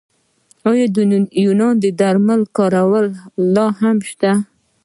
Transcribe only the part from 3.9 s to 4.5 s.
نشته؟